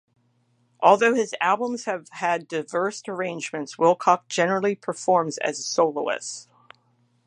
Although 0.79 1.13
his 1.13 1.35
albums 1.39 1.83
have 1.85 2.07
had 2.13 2.47
diverse 2.47 3.03
arrangements, 3.07 3.77
Wilcox 3.77 4.25
generally 4.35 4.73
performs 4.73 5.37
as 5.37 5.59
a 5.59 5.61
soloist. 5.61 6.49